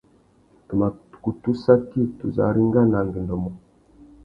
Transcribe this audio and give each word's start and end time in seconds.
Tu 0.65 0.73
mà 0.79 0.87
kutu 1.23 1.51
saki 1.63 2.01
tu 2.17 2.25
zu 2.35 2.41
arengāna 2.49 2.95
angüêndô 3.01 3.35
mô. 3.43 3.51